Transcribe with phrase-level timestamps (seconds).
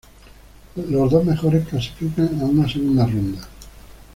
[0.87, 3.47] Los dos mejores clasifican a una segunda ronda.